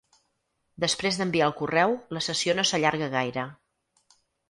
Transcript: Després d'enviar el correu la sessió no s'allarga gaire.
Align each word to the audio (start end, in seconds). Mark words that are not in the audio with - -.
Després 0.83 1.19
d'enviar 1.19 1.45
el 1.51 1.55
correu 1.61 1.95
la 2.19 2.25
sessió 2.31 2.59
no 2.59 2.69
s'allarga 2.73 3.15
gaire. 3.17 3.49